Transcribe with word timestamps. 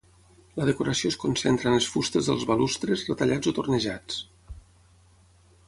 La 0.59 0.65
decoració 0.69 1.11
es 1.13 1.17
concentra 1.23 1.69
en 1.71 1.75
les 1.75 1.89
fustes 1.97 2.29
dels 2.31 2.45
balustres, 2.53 3.05
retallats 3.11 3.53
o 3.53 3.55
tornejats. 3.61 4.19